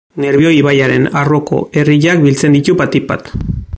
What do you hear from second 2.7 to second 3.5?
batik bat.